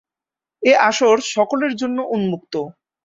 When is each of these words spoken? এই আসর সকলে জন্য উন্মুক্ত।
এই 0.63 0.75
আসর 0.81 1.15
সকলে 1.31 1.65
জন্য 1.73 1.97
উন্মুক্ত। 2.11 2.53